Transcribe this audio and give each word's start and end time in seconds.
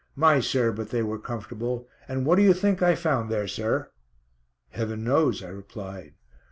My, 0.15 0.39
sir, 0.39 0.71
but 0.71 0.89
they 0.89 1.03
were 1.03 1.19
comfortable. 1.19 1.87
And 2.07 2.25
what 2.25 2.37
do 2.37 2.41
you 2.41 2.55
think 2.55 2.81
I 2.81 2.95
found 2.95 3.29
there, 3.29 3.47
sir?" 3.47 3.91
"Heaven 4.69 5.03
knows," 5.03 5.43
I 5.43 5.49
replied. 5.49 6.15